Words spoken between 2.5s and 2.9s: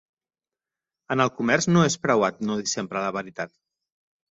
no dir